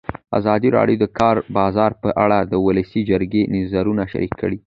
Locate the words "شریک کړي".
4.11-4.57